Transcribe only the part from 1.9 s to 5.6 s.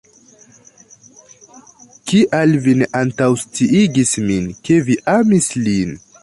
Kial vi ne antaŭsciigis min, ke vi amis